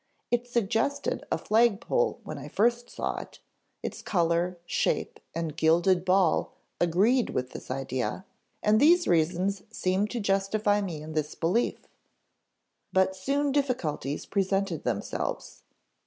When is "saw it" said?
2.89-3.37